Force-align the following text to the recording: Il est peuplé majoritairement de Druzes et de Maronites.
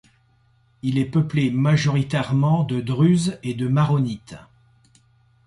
Il 0.81 0.97
est 0.97 1.05
peuplé 1.05 1.51
majoritairement 1.51 2.63
de 2.63 2.81
Druzes 2.81 3.37
et 3.43 3.53
de 3.53 3.67
Maronites. 3.67 4.35